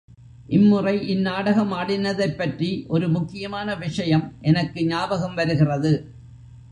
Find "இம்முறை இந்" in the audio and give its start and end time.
0.47-1.21